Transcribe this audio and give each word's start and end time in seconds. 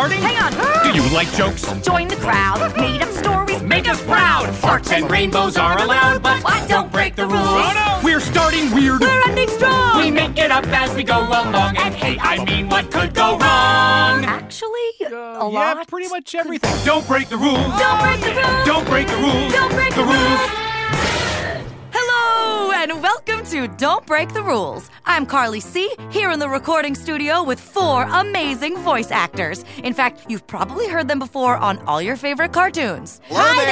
Starting? 0.00 0.22
Hang 0.22 0.38
on. 0.38 0.52
Do 0.92 0.98
you 0.98 1.14
like 1.14 1.30
jokes? 1.34 1.62
Join 1.82 2.08
the 2.08 2.16
crowd. 2.16 2.74
Made 2.76 3.02
up 3.02 3.10
stories 3.10 3.62
Make 3.62 3.88
us 3.88 4.02
proud! 4.04 4.46
Farts 4.54 4.90
and 4.92 5.10
rainbows 5.10 5.56
are 5.56 5.78
allowed, 5.82 6.22
but 6.22 6.42
What? 6.42 6.68
Don't 6.68 6.90
break 6.90 7.16
the 7.16 7.26
rules. 7.26 7.36
Oh 7.36 7.72
no! 7.74 8.00
We're 8.04 8.20
starting 8.20 8.72
weird! 8.74 9.00
We're 9.00 9.22
ending 9.28 9.48
strong. 9.48 9.98
We 9.98 10.10
make 10.10 10.38
it 10.38 10.50
up 10.50 10.66
as 10.68 10.94
we 10.94 11.02
go 11.02 11.18
along, 11.18 11.76
and 11.76 11.94
hey, 11.94 12.16
I 12.20 12.42
mean, 12.44 12.68
what 12.68 12.90
could 12.90 13.14
go 13.14 13.32
wrong? 13.32 14.24
Actually, 14.24 14.70
a 15.02 15.10
yeah, 15.10 15.38
lot. 15.42 15.88
pretty 15.88 16.08
much 16.08 16.34
everything. 16.34 16.74
Don't 16.84 17.06
break 17.06 17.28
the 17.28 17.36
rules! 17.36 17.58
Don't 17.78 18.00
break 18.00 18.20
the 18.20 18.34
rules. 18.34 18.66
Don't 18.66 18.86
break 18.86 19.06
the 19.06 19.16
rules! 19.16 19.52
Don't 19.52 19.72
break 19.72 19.90
the 19.90 20.02
the 20.02 20.06
rules! 20.06 20.69
Hello 22.52 22.72
and 22.72 23.00
welcome 23.00 23.44
to 23.44 23.68
Don't 23.68 24.04
Break 24.06 24.34
the 24.34 24.42
Rules. 24.42 24.90
I'm 25.04 25.24
Carly 25.24 25.60
C, 25.60 25.88
here 26.10 26.32
in 26.32 26.40
the 26.40 26.48
recording 26.48 26.96
studio 26.96 27.44
with 27.44 27.60
four 27.60 28.02
amazing 28.02 28.76
voice 28.78 29.12
actors. 29.12 29.64
In 29.84 29.94
fact, 29.94 30.24
you've 30.28 30.44
probably 30.48 30.88
heard 30.88 31.06
them 31.06 31.20
before 31.20 31.56
on 31.56 31.78
all 31.86 32.02
your 32.02 32.16
favorite 32.16 32.52
cartoons. 32.52 33.20
Hi 33.30 33.64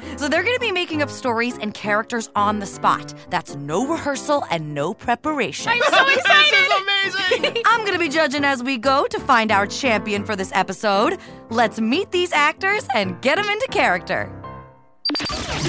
there! 0.00 0.18
So 0.18 0.30
they're 0.30 0.42
going 0.42 0.56
to 0.56 0.60
be 0.60 0.72
making 0.72 1.02
up 1.02 1.10
stories 1.10 1.58
and 1.58 1.74
characters 1.74 2.30
on 2.34 2.58
the 2.58 2.64
spot. 2.64 3.12
That's 3.28 3.54
no 3.54 3.86
rehearsal 3.86 4.46
and 4.50 4.74
no 4.74 4.94
preparation. 4.94 5.70
I'm 5.70 5.82
so 5.82 6.08
excited! 6.18 7.62
I'm 7.66 7.80
going 7.80 7.92
to 7.92 7.98
be 7.98 8.08
judging 8.08 8.46
as 8.46 8.62
we 8.62 8.78
go 8.78 9.06
to 9.08 9.20
find 9.20 9.52
our 9.52 9.66
champion 9.66 10.24
for 10.24 10.36
this 10.36 10.50
episode. 10.54 11.18
Let's 11.50 11.82
meet 11.82 12.10
these 12.12 12.32
actors 12.32 12.86
and 12.94 13.20
get 13.20 13.36
them 13.36 13.50
into 13.50 13.68
character. 13.68 14.32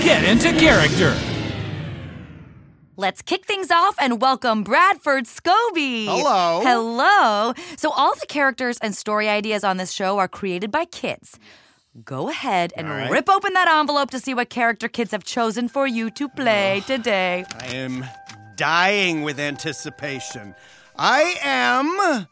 Get 0.01 0.23
into 0.23 0.57
character. 0.57 1.13
Let's 3.03 3.21
kick 3.21 3.45
things 3.45 3.69
off 3.69 3.97
and 3.99 4.21
welcome 4.21 4.63
Bradford 4.63 5.25
Scobie. 5.25 6.05
Hello. 6.05 6.61
Hello. 6.63 7.53
So, 7.75 7.91
all 7.91 8.15
the 8.15 8.25
characters 8.25 8.77
and 8.77 8.95
story 8.95 9.27
ideas 9.27 9.65
on 9.65 9.75
this 9.75 9.91
show 9.91 10.19
are 10.19 10.29
created 10.29 10.71
by 10.71 10.85
kids. 10.85 11.37
Go 12.05 12.29
ahead 12.29 12.71
and 12.77 12.87
right. 12.87 13.11
rip 13.11 13.29
open 13.29 13.51
that 13.55 13.67
envelope 13.67 14.09
to 14.11 14.21
see 14.21 14.33
what 14.33 14.49
character 14.49 14.87
kids 14.87 15.11
have 15.11 15.25
chosen 15.25 15.67
for 15.67 15.85
you 15.85 16.11
to 16.11 16.29
play 16.29 16.81
today. 16.87 17.43
I 17.59 17.65
am 17.75 18.05
dying 18.55 19.23
with 19.23 19.37
anticipation. 19.37 20.55
I 20.97 21.35
am 21.43 22.25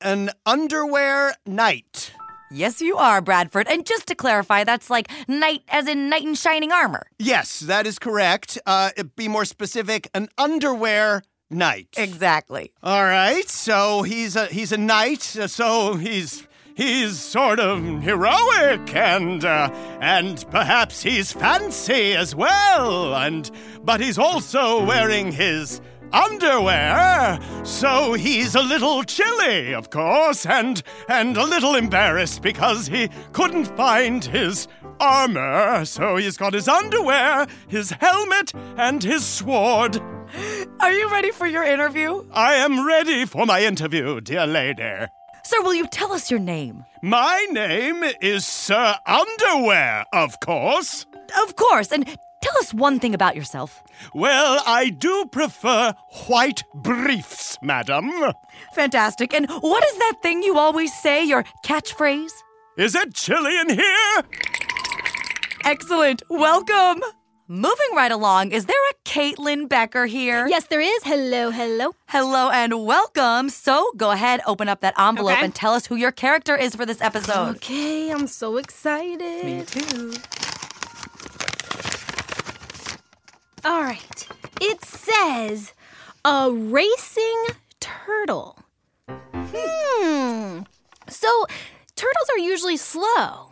an 0.00 0.30
underwear 0.46 1.34
knight. 1.44 2.12
Yes, 2.50 2.80
you 2.80 2.96
are, 2.96 3.20
Bradford. 3.20 3.66
And 3.68 3.84
just 3.84 4.06
to 4.06 4.14
clarify, 4.14 4.64
that's 4.64 4.88
like 4.88 5.10
knight 5.28 5.62
as 5.68 5.88
in 5.88 6.08
knight 6.08 6.22
in 6.22 6.34
shining 6.34 6.72
armor. 6.72 7.06
Yes, 7.18 7.60
that 7.60 7.86
is 7.86 7.98
correct. 7.98 8.58
Uh, 8.66 8.90
be 9.16 9.28
more 9.28 9.44
specific, 9.44 10.08
an 10.14 10.28
underwear 10.38 11.22
knight. 11.50 11.88
Exactly. 11.96 12.72
All 12.82 13.04
right, 13.04 13.48
so 13.48 14.02
he's 14.02 14.36
a 14.36 14.46
he's 14.46 14.72
a 14.72 14.78
knight, 14.78 15.22
so 15.22 15.94
he's 15.94 16.46
he's 16.76 17.18
sort 17.18 17.58
of 17.58 17.82
heroic 18.02 18.94
and 18.94 19.44
uh, 19.44 19.68
and 20.00 20.44
perhaps 20.50 21.02
he's 21.02 21.32
fancy 21.32 22.14
as 22.14 22.34
well, 22.34 23.14
and 23.16 23.50
but 23.82 24.00
he's 24.00 24.18
also 24.18 24.84
wearing 24.84 25.32
his 25.32 25.80
underwear, 26.12 27.38
so 27.64 28.12
he's 28.14 28.54
a 28.54 28.62
little 28.62 29.02
chilly, 29.04 29.74
of 29.74 29.90
course, 29.90 30.46
and 30.46 30.82
and 31.08 31.36
a 31.36 31.44
little 31.44 31.74
embarrassed 31.74 32.42
because 32.42 32.86
he 32.86 33.08
couldn't 33.32 33.76
find 33.76 34.24
his 34.24 34.68
armor, 35.00 35.84
so 35.84 36.16
he's 36.16 36.36
got 36.36 36.54
his 36.54 36.68
underwear, 36.68 37.46
his 37.68 37.90
helmet, 37.90 38.52
and 38.76 39.02
his 39.02 39.24
sword. 39.24 40.00
Are 40.80 40.92
you 40.92 41.10
ready 41.10 41.30
for 41.30 41.46
your 41.46 41.64
interview? 41.64 42.24
I 42.32 42.54
am 42.54 42.86
ready 42.86 43.24
for 43.24 43.46
my 43.46 43.62
interview, 43.62 44.20
dear 44.20 44.46
lady. 44.46 45.06
Sir, 45.44 45.62
will 45.62 45.74
you 45.74 45.86
tell 45.86 46.12
us 46.12 46.30
your 46.30 46.40
name? 46.40 46.84
My 47.02 47.46
name 47.50 48.02
is 48.20 48.44
Sir 48.44 48.96
Underwear, 49.06 50.04
of 50.12 50.40
course. 50.40 51.06
Of 51.40 51.54
course. 51.54 51.92
And 51.92 52.18
tell 52.46 52.58
us 52.58 52.72
one 52.74 52.98
thing 53.00 53.14
about 53.14 53.34
yourself. 53.36 53.82
Well, 54.14 54.62
I 54.66 54.90
do 54.90 55.26
prefer 55.32 55.94
white 56.26 56.62
briefs, 56.74 57.56
madam. 57.62 58.10
Fantastic. 58.74 59.34
And 59.34 59.46
what 59.48 59.84
is 59.84 59.98
that 59.98 60.14
thing 60.22 60.42
you 60.42 60.56
always 60.58 60.92
say, 60.94 61.24
your 61.24 61.44
catchphrase? 61.64 62.32
Is 62.78 62.94
it 62.94 63.14
chilly 63.14 63.58
in 63.58 63.70
here? 63.70 64.22
Excellent. 65.64 66.22
Welcome. 66.30 67.02
Moving 67.48 67.92
right 67.94 68.10
along, 68.10 68.50
is 68.50 68.66
there 68.66 68.76
a 68.90 68.94
Caitlin 69.08 69.68
Becker 69.68 70.06
here? 70.06 70.48
Yes, 70.48 70.66
there 70.66 70.80
is. 70.80 71.04
Hello, 71.04 71.50
hello. 71.50 71.92
Hello 72.08 72.50
and 72.50 72.84
welcome. 72.84 73.50
So 73.50 73.92
go 73.96 74.10
ahead, 74.10 74.40
open 74.48 74.68
up 74.68 74.80
that 74.80 74.94
envelope 74.98 75.34
Okay. 75.36 75.44
and 75.44 75.54
tell 75.54 75.72
us 75.72 75.86
who 75.86 75.94
your 75.94 76.10
character 76.10 76.56
is 76.56 76.74
for 76.74 76.84
this 76.84 77.00
episode. 77.00 77.56
Okay, 77.56 78.10
I'm 78.10 78.26
so 78.26 78.56
excited. 78.56 79.44
Me 79.44 79.62
too. 79.64 80.12
All 83.66 83.82
right. 83.82 84.28
It 84.60 84.84
says 84.84 85.72
a 86.24 86.52
racing 86.52 87.46
turtle. 87.80 88.60
Hmm. 89.08 90.60
So, 91.08 91.46
turtles 91.96 92.28
are 92.32 92.38
usually 92.38 92.76
slow. 92.76 93.50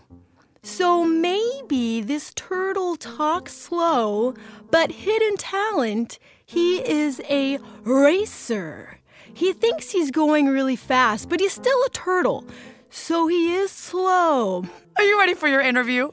So 0.63 1.05
maybe 1.05 2.01
this 2.01 2.33
turtle 2.35 2.95
talks 2.95 3.55
slow, 3.55 4.35
but 4.71 4.93
hidden 4.93 5.37
talent, 5.37 6.21
he 6.47 6.77
is 6.89 7.21
a 7.29 7.59
racer. 7.83 9.01
He 9.35 9.53
thinks 9.53 9.91
he's 9.91 10.13
going 10.13 10.47
really 10.47 10.77
fast, 10.77 11.29
but 11.29 11.41
he's 11.41 11.53
still 11.53 11.83
a 11.85 11.91
turtle. 11.91 12.47
So 12.89 13.27
he 13.27 13.53
is 13.57 13.73
slow. 13.73 14.65
Are 14.97 15.05
you 15.05 15.19
ready 15.19 15.35
for 15.35 15.49
your 15.49 15.61
interview? 15.61 16.13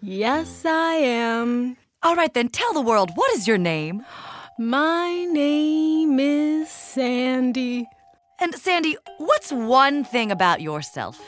Yes, 0.00 0.64
I 0.64 0.94
am. 0.94 1.76
All 2.04 2.14
right, 2.14 2.34
then 2.34 2.50
tell 2.50 2.74
the 2.74 2.82
world 2.82 3.12
what 3.14 3.32
is 3.32 3.48
your 3.48 3.56
name? 3.56 4.04
My 4.58 5.24
name 5.24 6.20
is 6.20 6.68
Sandy. 6.68 7.88
And 8.38 8.54
Sandy, 8.54 8.98
what's 9.16 9.50
one 9.50 10.04
thing 10.04 10.30
about 10.30 10.60
yourself? 10.60 11.18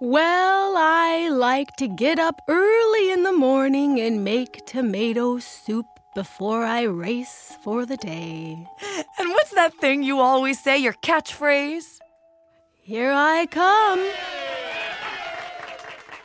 Well, 0.00 0.74
I 0.78 1.28
like 1.28 1.76
to 1.76 1.86
get 1.86 2.18
up 2.18 2.40
early 2.48 3.10
in 3.10 3.24
the 3.24 3.32
morning 3.32 4.00
and 4.00 4.24
make 4.24 4.64
tomato 4.64 5.38
soup 5.38 5.84
before 6.14 6.64
I 6.64 6.84
race 6.84 7.52
for 7.62 7.84
the 7.84 7.98
day. 7.98 8.56
And 9.18 9.28
what's 9.28 9.50
that 9.50 9.74
thing 9.82 10.02
you 10.02 10.18
always 10.18 10.58
say, 10.64 10.78
your 10.78 10.94
catchphrase? 10.94 11.98
Here 12.80 13.12
I 13.12 13.44
come. 13.50 14.02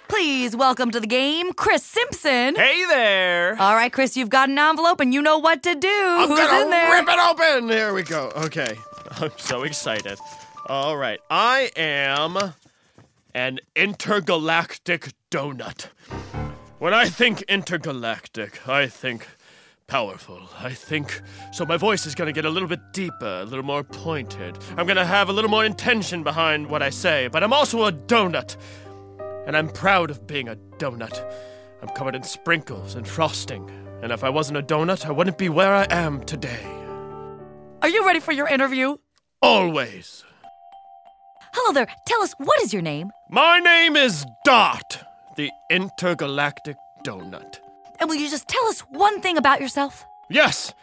Please 0.10 0.56
welcome 0.56 0.90
to 0.92 1.00
the 1.00 1.08
game, 1.08 1.54
Chris 1.54 1.84
Simpson. 1.84 2.56
Hey 2.56 2.84
there. 2.88 3.56
All 3.60 3.76
right, 3.76 3.92
Chris, 3.92 4.16
you've 4.16 4.30
got 4.30 4.50
an 4.50 4.58
envelope 4.58 5.00
and 5.00 5.14
you 5.14 5.22
know 5.22 5.38
what 5.38 5.64
to 5.64 5.76
do. 5.76 5.88
I'm 5.90 6.30
Who's 6.30 6.40
gonna 6.40 6.62
in 6.64 6.70
there? 6.70 6.92
rip 6.92 7.08
it 7.08 7.20
open. 7.20 7.70
Here 7.70 7.94
we 7.94 8.04
go. 8.04 8.32
Okay. 8.38 8.78
I'm 9.22 9.32
so 9.38 9.64
excited. 9.64 10.18
All 10.68 10.98
right. 10.98 11.20
I 11.30 11.72
am 11.76 12.38
an 13.34 13.60
intergalactic 13.76 15.10
donut. 15.30 15.88
When 16.80 16.94
I 16.94 17.10
think 17.10 17.42
intergalactic, 17.44 18.68
I 18.68 18.88
think 18.88 19.28
powerful. 19.88 20.42
I 20.60 20.72
think 20.74 21.22
so 21.52 21.66
my 21.66 21.78
voice 21.78 22.06
is 22.06 22.16
going 22.16 22.28
to 22.28 22.34
get 22.34 22.46
a 22.46 22.50
little 22.50 22.70
bit 22.70 22.80
deeper, 22.94 23.40
a 23.42 23.46
little 23.46 23.66
more 23.66 23.84
pointed. 23.84 24.58
I'm 24.78 24.86
going 24.86 24.98
to 24.98 25.06
have 25.06 25.30
a 25.30 25.34
little 25.34 25.50
more 25.50 25.66
intention 25.66 26.24
behind 26.24 26.68
what 26.70 26.82
I 26.82 26.90
say, 26.92 27.28
but 27.28 27.44
I'm 27.44 27.54
also 27.54 27.86
a 27.86 27.92
donut. 27.92 28.58
And 29.48 29.56
I'm 29.56 29.70
proud 29.70 30.12
of 30.12 30.28
being 30.28 30.50
a 30.50 30.58
donut. 30.78 31.18
I'm 31.82 31.88
covered 31.96 32.16
in 32.16 32.24
sprinkles 32.24 32.96
and 32.96 33.08
frosting. 33.08 33.70
And 34.04 34.12
if 34.12 34.22
I 34.24 34.30
wasn't 34.30 34.58
a 34.58 34.62
donut, 34.62 35.06
I 35.06 35.12
wouldn't 35.12 35.38
be 35.38 35.48
where 35.48 35.74
I 35.74 35.88
am 35.90 36.22
today. 36.26 36.66
Are 37.82 37.88
you 37.88 38.06
ready 38.06 38.20
for 38.20 38.34
your 38.34 38.50
interview? 38.50 38.98
Always. 39.42 40.26
Hello 41.54 41.72
there. 41.72 41.88
Tell 42.06 42.22
us, 42.22 42.34
what 42.40 42.62
is 42.62 42.74
your 42.74 42.82
name? 42.82 43.10
My 43.30 43.60
name 43.60 43.96
is 43.96 44.26
Dot, 44.44 45.02
the 45.38 45.50
intergalactic 45.72 46.76
donut. 47.06 47.60
And 48.02 48.10
will 48.10 48.18
you 48.18 48.30
just 48.30 48.50
tell 48.50 48.66
us 48.68 48.82
one 48.82 49.22
thing 49.22 49.38
about 49.38 49.62
yourself? 49.62 50.06
Yes, 50.30 50.74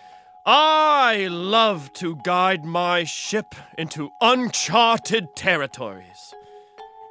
I 0.47 1.29
love 1.31 1.93
to 1.95 2.17
guide 2.25 2.65
my 2.65 3.05
ship 3.05 3.55
into 3.77 4.11
uncharted 4.23 5.37
territories. 5.37 6.35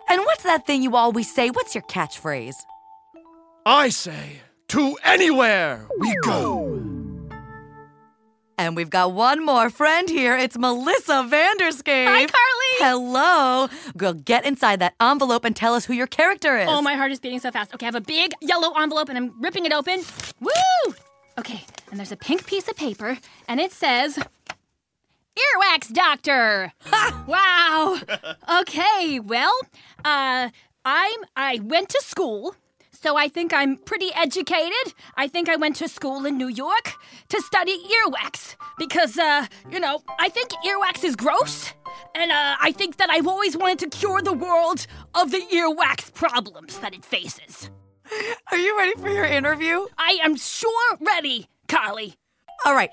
And 0.09 0.21
what's 0.21 0.43
that 0.43 0.65
thing 0.65 0.83
you 0.83 0.95
always 0.95 1.33
say? 1.33 1.49
What's 1.49 1.73
your 1.75 1.83
catchphrase? 1.83 2.55
I 3.65 3.89
say, 3.89 4.41
to 4.69 4.97
anywhere 5.03 5.87
we 5.99 6.13
go. 6.23 6.81
And 8.57 8.75
we've 8.75 8.89
got 8.89 9.13
one 9.13 9.43
more 9.43 9.69
friend 9.69 10.07
here. 10.09 10.37
It's 10.37 10.57
Melissa 10.57 11.27
Vanderscape. 11.29 12.05
Hi, 12.05 12.25
Carly. 12.25 12.73
Hello. 12.77 13.67
Girl, 13.97 14.13
get 14.13 14.45
inside 14.45 14.79
that 14.79 14.93
envelope 15.01 15.43
and 15.43 15.55
tell 15.55 15.73
us 15.73 15.85
who 15.85 15.93
your 15.93 16.07
character 16.07 16.57
is. 16.57 16.67
Oh, 16.69 16.81
my 16.81 16.95
heart 16.95 17.11
is 17.11 17.19
beating 17.19 17.39
so 17.39 17.51
fast. 17.51 17.73
Okay, 17.73 17.85
I 17.85 17.87
have 17.87 17.95
a 17.95 18.01
big 18.01 18.33
yellow 18.41 18.73
envelope 18.79 19.09
and 19.09 19.17
I'm 19.17 19.41
ripping 19.41 19.65
it 19.65 19.73
open. 19.73 20.03
Woo! 20.39 20.93
Okay, 21.39 21.63
and 21.89 21.99
there's 21.99 22.11
a 22.11 22.17
pink 22.17 22.45
piece 22.45 22.67
of 22.67 22.75
paper 22.75 23.17
and 23.47 23.59
it 23.59 23.71
says 23.71 24.19
Earwax 25.37 25.91
Doctor. 25.93 26.73
wow. 27.27 27.99
Okay, 28.61 29.19
well, 29.19 29.53
uh 30.05 30.49
I'm 30.85 31.19
I 31.35 31.59
went 31.63 31.89
to 31.89 32.01
school. 32.01 32.55
So 32.91 33.17
I 33.17 33.27
think 33.27 33.53
I'm 33.53 33.75
pretty 33.77 34.11
educated. 34.15 34.93
I 35.17 35.27
think 35.27 35.49
I 35.49 35.57
went 35.57 35.75
to 35.77 35.89
school 35.89 36.25
in 36.25 36.37
New 36.37 36.47
York 36.47 36.93
to 37.29 37.41
study 37.41 37.75
earwax 37.95 38.55
because 38.77 39.17
uh, 39.19 39.45
you 39.69 39.79
know, 39.81 40.01
I 40.19 40.29
think 40.29 40.51
earwax 40.65 41.03
is 41.03 41.15
gross. 41.17 41.73
And 42.15 42.31
uh, 42.31 42.55
I 42.61 42.71
think 42.71 42.97
that 42.97 43.09
I've 43.09 43.27
always 43.27 43.57
wanted 43.57 43.79
to 43.79 43.89
cure 43.97 44.21
the 44.21 44.31
world 44.33 44.87
of 45.15 45.31
the 45.31 45.41
earwax 45.51 46.13
problems 46.13 46.79
that 46.79 46.93
it 46.93 47.03
faces. 47.03 47.69
Are 48.51 48.57
you 48.57 48.77
ready 48.77 48.93
for 49.01 49.09
your 49.09 49.25
interview? 49.25 49.85
I 49.97 50.19
am 50.23 50.35
sure 50.37 50.97
ready, 51.01 51.47
Carly. 51.67 52.13
All 52.65 52.73
right. 52.75 52.91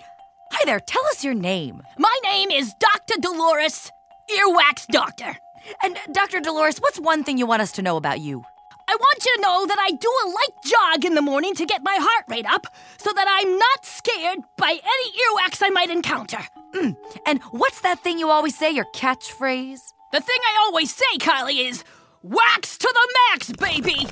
Hi 0.53 0.65
there. 0.67 0.81
Tell 0.81 1.05
us 1.07 1.25
your 1.25 1.35
name. 1.35 1.83
My 1.97 2.15
name 2.25 2.51
is 2.51 2.75
Dr. 2.81 3.21
Dolores, 3.21 3.91
Earwax 4.31 4.87
Doctor. 4.89 5.37
And 5.83 5.97
uh, 5.97 6.01
Dr. 6.13 6.41
Dolores, 6.41 6.79
what's 6.79 6.99
one 6.99 7.23
thing 7.23 7.39
you 7.39 7.47
want 7.47 7.63
us 7.63 7.73
to 7.73 7.83
know 7.83 7.97
about 7.97 8.21
you? 8.21 8.43
I 8.89 8.97
want 8.97 9.25
you 9.25 9.35
to 9.37 9.43
know 9.43 9.67
that 9.67 9.79
I 9.79 9.93
do 9.93 10.13
a 10.25 10.29
light 10.29 10.65
jog 10.65 11.05
in 11.05 11.15
the 11.15 11.23
morning 11.23 11.55
to 11.55 11.65
get 11.65 11.83
my 11.85 11.97
heart 12.01 12.25
rate 12.29 12.47
up 12.47 12.67
so 12.99 13.13
that 13.13 13.27
I'm 13.29 13.57
not 13.59 13.85
scared 13.85 14.39
by 14.57 14.71
any 14.71 15.13
earwax 15.23 15.63
I 15.63 15.71
might 15.71 15.91
encounter. 15.91 16.41
Mm. 16.75 16.97
And 17.27 17.41
what's 17.53 17.83
that 17.83 18.01
thing 18.01 18.19
you 18.19 18.31
always 18.31 18.59
say, 18.59 18.73
your 18.73 18.87
catchphrase? 18.93 19.81
The 20.13 20.21
thing 20.21 20.39
I 20.45 20.65
always 20.67 20.93
say, 20.93 21.19
Kylie, 21.19 21.69
is 21.69 21.85
wax 22.23 22.77
to 22.79 22.93
the 22.93 23.09
max, 23.31 23.53
baby! 23.53 24.09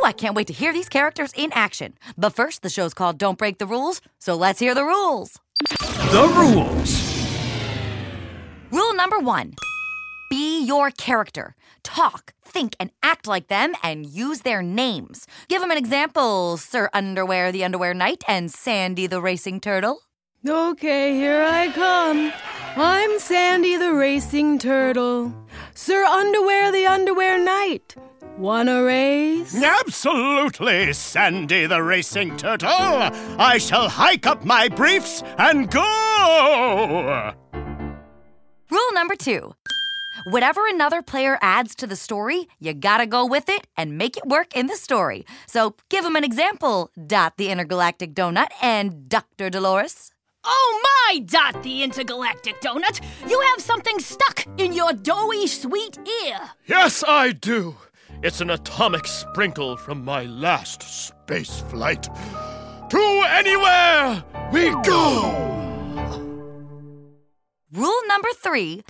Oh, 0.00 0.04
I 0.04 0.12
can't 0.12 0.36
wait 0.36 0.46
to 0.46 0.52
hear 0.52 0.72
these 0.72 0.88
characters 0.88 1.32
in 1.34 1.50
action. 1.52 1.94
But 2.16 2.32
first, 2.32 2.62
the 2.62 2.70
show's 2.70 2.94
called 2.94 3.18
Don't 3.18 3.36
Break 3.36 3.58
the 3.58 3.66
Rules, 3.66 4.00
so 4.20 4.36
let's 4.36 4.60
hear 4.60 4.72
the 4.72 4.84
rules. 4.84 5.40
The 6.12 6.32
rules. 6.36 7.18
Rule 8.70 8.94
number 8.94 9.18
one 9.18 9.54
Be 10.30 10.64
your 10.64 10.92
character. 10.92 11.56
Talk, 11.82 12.32
think, 12.44 12.76
and 12.78 12.92
act 13.02 13.26
like 13.26 13.48
them 13.48 13.72
and 13.82 14.06
use 14.06 14.42
their 14.42 14.62
names. 14.62 15.26
Give 15.48 15.60
them 15.60 15.72
an 15.72 15.78
example 15.78 16.58
Sir 16.58 16.88
Underwear 16.94 17.50
the 17.50 17.64
Underwear 17.64 17.92
Knight 17.92 18.22
and 18.28 18.52
Sandy 18.52 19.08
the 19.08 19.20
Racing 19.20 19.58
Turtle. 19.58 19.98
Okay, 20.48 21.14
here 21.14 21.42
I 21.42 21.72
come. 21.72 22.32
I'm 22.76 23.18
Sandy 23.18 23.76
the 23.76 23.92
Racing 23.94 24.60
Turtle. 24.60 25.34
Sir 25.74 26.04
Underwear 26.04 26.70
the 26.70 26.86
Underwear 26.86 27.42
Knight. 27.42 27.96
Wanna 28.38 28.84
race? 28.84 29.52
Absolutely, 29.60 30.92
Sandy 30.92 31.66
the 31.66 31.82
Racing 31.82 32.36
Turtle. 32.36 32.68
I 32.70 33.58
shall 33.58 33.88
hike 33.88 34.26
up 34.26 34.44
my 34.44 34.68
briefs 34.68 35.24
and 35.38 35.68
go. 35.68 37.32
Rule 38.70 38.92
number 38.94 39.16
two 39.16 39.54
Whatever 40.26 40.68
another 40.68 41.02
player 41.02 41.36
adds 41.42 41.74
to 41.76 41.86
the 41.88 41.96
story, 41.96 42.46
you 42.60 42.74
gotta 42.74 43.06
go 43.06 43.26
with 43.26 43.48
it 43.48 43.66
and 43.76 43.98
make 43.98 44.16
it 44.16 44.24
work 44.26 44.56
in 44.56 44.68
the 44.68 44.76
story. 44.76 45.26
So 45.48 45.74
give 45.88 46.04
them 46.04 46.14
an 46.14 46.22
example 46.22 46.90
Dot 47.08 47.38
the 47.38 47.48
Intergalactic 47.48 48.14
Donut 48.14 48.50
and 48.62 49.08
Dr. 49.08 49.50
Dolores. 49.50 50.12
Oh 50.44 50.80
my, 50.84 51.18
Dot 51.18 51.64
the 51.64 51.82
Intergalactic 51.82 52.60
Donut! 52.60 53.00
You 53.28 53.40
have 53.40 53.60
something 53.60 53.98
stuck 53.98 54.46
in 54.56 54.72
your 54.72 54.92
doughy 54.92 55.48
sweet 55.48 55.98
ear! 56.24 56.38
Yes, 56.66 57.02
I 57.06 57.32
do. 57.32 57.76
It's 58.20 58.40
an 58.40 58.50
atomic 58.50 59.06
sprinkle 59.06 59.76
from 59.76 60.04
my 60.04 60.24
last 60.24 60.82
space 60.82 61.60
flight. 61.60 62.08
To 62.90 63.24
anywhere 63.28 64.24
we 64.50 64.70
go! 64.82 66.34
Rule 67.72 68.00
number 68.08 68.28
three 68.34 68.82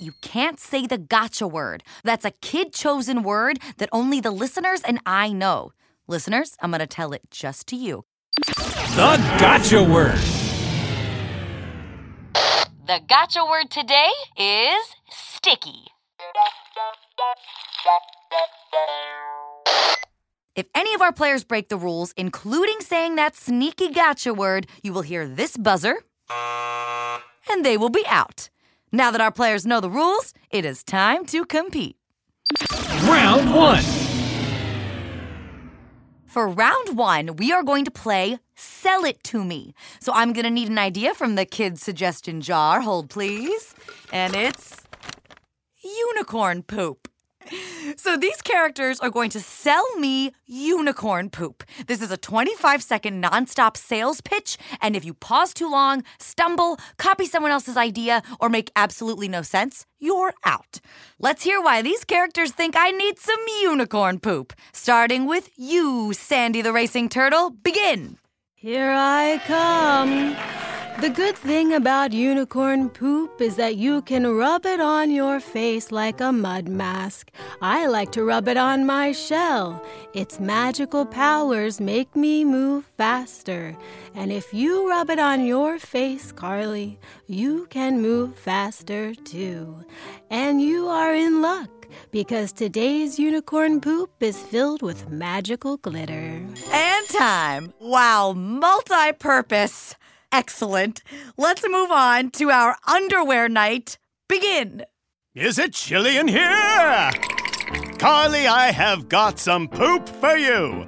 you 0.00 0.12
can't 0.20 0.58
say 0.58 0.88
the 0.88 0.98
gotcha 0.98 1.46
word. 1.46 1.84
That's 2.02 2.24
a 2.24 2.32
kid 2.32 2.72
chosen 2.72 3.22
word 3.22 3.60
that 3.76 3.88
only 3.92 4.20
the 4.20 4.32
listeners 4.32 4.80
and 4.82 4.98
I 5.06 5.32
know. 5.32 5.70
Listeners, 6.08 6.56
I'm 6.60 6.72
gonna 6.72 6.88
tell 6.88 7.12
it 7.12 7.22
just 7.30 7.68
to 7.68 7.76
you. 7.76 8.04
The 8.36 9.16
gotcha 9.38 9.84
word. 9.84 10.18
The 12.88 13.00
gotcha 13.08 13.44
word 13.44 13.70
today 13.70 14.10
is 14.36 14.84
sticky. 15.08 15.84
If 20.54 20.66
any 20.74 20.92
of 20.94 21.00
our 21.00 21.12
players 21.12 21.44
break 21.44 21.68
the 21.70 21.78
rules, 21.78 22.12
including 22.16 22.80
saying 22.80 23.14
that 23.16 23.34
sneaky 23.34 23.90
gotcha 23.90 24.34
word, 24.34 24.66
you 24.82 24.92
will 24.92 25.02
hear 25.02 25.26
this 25.26 25.56
buzzer 25.56 25.96
and 27.50 27.64
they 27.64 27.76
will 27.76 27.88
be 27.88 28.04
out. 28.06 28.50
Now 28.92 29.10
that 29.10 29.20
our 29.20 29.32
players 29.32 29.64
know 29.64 29.80
the 29.80 29.88
rules, 29.88 30.34
it 30.50 30.66
is 30.66 30.84
time 30.84 31.24
to 31.26 31.46
compete. 31.46 31.96
Round 33.04 33.54
one. 33.54 33.82
For 36.26 36.48
round 36.48 36.96
one, 36.96 37.36
we 37.36 37.52
are 37.52 37.62
going 37.62 37.84
to 37.84 37.90
play 37.90 38.38
Sell 38.54 39.04
It 39.04 39.22
To 39.24 39.44
Me. 39.44 39.74
So 40.00 40.12
I'm 40.14 40.32
going 40.32 40.44
to 40.44 40.50
need 40.50 40.68
an 40.68 40.78
idea 40.78 41.14
from 41.14 41.34
the 41.34 41.44
kids' 41.44 41.82
suggestion 41.82 42.40
jar. 42.40 42.80
Hold, 42.80 43.10
please. 43.10 43.74
And 44.12 44.34
it's 44.34 44.76
unicorn 45.82 46.62
poop. 46.62 47.08
So 47.96 48.16
these 48.16 48.40
characters 48.42 49.00
are 49.00 49.10
going 49.10 49.30
to 49.30 49.40
sell 49.40 49.84
me 49.96 50.32
unicorn 50.46 51.30
poop. 51.30 51.64
This 51.86 52.00
is 52.00 52.10
a 52.10 52.16
25 52.16 52.82
second 52.82 53.22
nonstop 53.22 53.76
sales 53.76 54.20
pitch, 54.20 54.56
and 54.80 54.96
if 54.96 55.04
you 55.04 55.14
pause 55.14 55.52
too 55.52 55.70
long, 55.70 56.04
stumble, 56.18 56.78
copy 56.96 57.26
someone 57.26 57.52
else's 57.52 57.76
idea, 57.76 58.22
or 58.40 58.48
make 58.48 58.70
absolutely 58.76 59.28
no 59.28 59.42
sense, 59.42 59.86
you're 59.98 60.34
out. 60.44 60.80
Let's 61.18 61.44
hear 61.44 61.60
why 61.60 61.82
these 61.82 62.04
characters 62.04 62.52
think 62.52 62.74
I 62.76 62.90
need 62.90 63.18
some 63.18 63.40
unicorn 63.62 64.20
poop. 64.20 64.52
Starting 64.72 65.26
with 65.26 65.50
you, 65.56 66.12
Sandy 66.12 66.62
the 66.62 66.72
Racing 66.72 67.08
Turtle. 67.08 67.50
Begin. 67.50 68.18
Here 68.54 68.92
I 68.92 69.40
come. 69.46 70.71
The 71.00 71.10
good 71.10 71.36
thing 71.36 71.72
about 71.72 72.12
unicorn 72.12 72.88
poop 72.88 73.40
is 73.40 73.56
that 73.56 73.76
you 73.76 74.02
can 74.02 74.26
rub 74.36 74.64
it 74.66 74.80
on 74.80 75.10
your 75.10 75.40
face 75.40 75.90
like 75.90 76.20
a 76.20 76.30
mud 76.32 76.68
mask. 76.68 77.32
I 77.60 77.86
like 77.86 78.12
to 78.12 78.22
rub 78.22 78.46
it 78.46 78.56
on 78.56 78.86
my 78.86 79.10
shell. 79.10 79.84
Its 80.14 80.38
magical 80.38 81.04
powers 81.04 81.80
make 81.80 82.14
me 82.14 82.44
move 82.44 82.84
faster. 82.96 83.76
And 84.14 84.30
if 84.30 84.54
you 84.54 84.88
rub 84.88 85.10
it 85.10 85.18
on 85.18 85.44
your 85.44 85.78
face, 85.80 86.30
Carly, 86.30 87.00
you 87.26 87.66
can 87.70 88.00
move 88.00 88.36
faster 88.36 89.14
too. 89.14 89.84
And 90.30 90.62
you 90.62 90.86
are 90.86 91.14
in 91.14 91.42
luck 91.42 91.88
because 92.10 92.52
today's 92.52 93.18
unicorn 93.18 93.80
poop 93.80 94.10
is 94.20 94.38
filled 94.38 94.82
with 94.82 95.10
magical 95.10 95.78
glitter. 95.78 96.46
And 96.70 97.08
time. 97.08 97.72
Wow, 97.80 98.34
multi 98.34 99.12
purpose. 99.18 99.96
Excellent. 100.32 101.02
Let's 101.36 101.62
move 101.68 101.90
on 101.90 102.30
to 102.32 102.50
our 102.50 102.76
underwear 102.88 103.50
knight. 103.50 103.98
Begin. 104.28 104.82
Is 105.34 105.58
it 105.58 105.74
chilly 105.74 106.16
in 106.16 106.26
here? 106.26 107.10
Carly, 107.98 108.46
I 108.46 108.72
have 108.72 109.10
got 109.10 109.38
some 109.38 109.68
poop 109.68 110.08
for 110.08 110.36
you. 110.36 110.86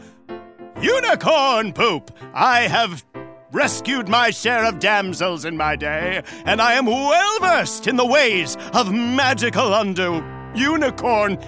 Unicorn 0.81 1.75
poop. 1.75 2.11
I 2.33 2.63
have 2.63 3.05
rescued 3.53 4.09
my 4.09 4.31
share 4.31 4.65
of 4.65 4.81
damsels 4.81 5.45
in 5.45 5.57
my 5.57 5.77
day, 5.77 6.23
and 6.45 6.61
I 6.61 6.73
am 6.73 6.87
well 6.87 7.39
versed 7.41 7.87
in 7.87 7.97
the 7.97 8.07
ways 8.07 8.57
of 8.73 8.93
magical 8.93 9.73
under 9.73 10.25
unicorn. 10.55 11.39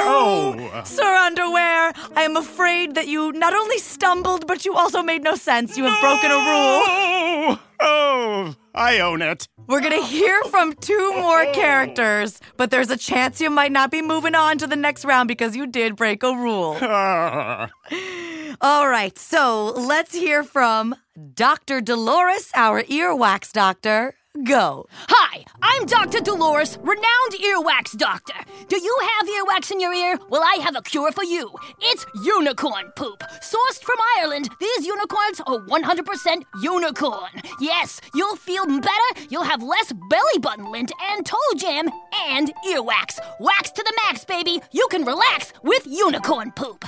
Oh, 0.00 0.70
Oh. 0.74 0.82
Sir 0.84 1.04
Underwear, 1.16 1.92
I 2.16 2.22
am 2.22 2.36
afraid 2.36 2.94
that 2.94 3.06
you 3.08 3.32
not 3.32 3.54
only 3.54 3.78
stumbled, 3.78 4.46
but 4.46 4.64
you 4.64 4.74
also 4.74 5.02
made 5.02 5.22
no 5.22 5.34
sense. 5.34 5.76
You 5.76 5.84
have 5.84 6.00
broken 6.00 6.30
a 6.30 6.34
rule. 6.34 7.58
Oh, 7.84 8.54
I 8.74 9.00
own 9.00 9.22
it. 9.22 9.48
We're 9.66 9.80
gonna 9.80 10.04
hear 10.04 10.40
from 10.44 10.72
two 10.74 11.12
more 11.14 11.44
characters, 11.52 12.40
but 12.56 12.70
there's 12.70 12.90
a 12.90 12.96
chance 12.96 13.40
you 13.40 13.50
might 13.50 13.72
not 13.72 13.90
be 13.90 14.02
moving 14.02 14.34
on 14.34 14.58
to 14.58 14.66
the 14.66 14.76
next 14.76 15.04
round 15.04 15.28
because 15.28 15.56
you 15.56 15.66
did 15.66 15.96
break 15.96 16.22
a 16.22 16.34
rule. 16.34 16.76
Ah. 16.80 17.68
All 18.60 18.88
right, 18.88 19.18
so 19.18 19.72
let's 19.72 20.14
hear 20.14 20.44
from 20.44 20.94
Dr. 21.34 21.80
Dolores, 21.80 22.50
our 22.54 22.82
earwax 22.84 23.52
doctor. 23.52 24.14
Go. 24.44 24.86
Hi, 25.08 25.44
I'm 25.60 25.84
Dr. 25.84 26.18
Dolores, 26.20 26.78
renowned 26.80 27.34
earwax 27.38 27.94
doctor. 27.98 28.32
Do 28.66 28.80
you 28.80 28.98
have 29.02 29.28
earwax 29.28 29.70
in 29.70 29.78
your 29.78 29.92
ear? 29.92 30.18
Well, 30.30 30.42
I 30.42 30.54
have 30.62 30.74
a 30.74 30.80
cure 30.80 31.12
for 31.12 31.22
you. 31.22 31.52
It's 31.82 32.06
unicorn 32.24 32.92
poop. 32.96 33.22
Sourced 33.42 33.82
from 33.82 33.98
Ireland, 34.18 34.48
these 34.58 34.86
unicorns 34.86 35.40
are 35.46 35.58
100% 35.58 36.44
unicorn. 36.62 37.42
Yes, 37.60 38.00
you'll 38.14 38.36
feel 38.36 38.64
better, 38.66 39.26
you'll 39.28 39.42
have 39.44 39.62
less 39.62 39.92
belly 40.08 40.38
button 40.40 40.72
lint 40.72 40.92
and 41.10 41.26
toe 41.26 41.36
jam, 41.58 41.90
and 42.30 42.54
earwax. 42.66 43.18
Wax 43.38 43.70
to 43.72 43.82
the 43.82 43.92
max, 44.06 44.24
baby. 44.24 44.62
You 44.72 44.88
can 44.90 45.04
relax 45.04 45.52
with 45.62 45.86
unicorn 45.86 46.52
poop. 46.52 46.86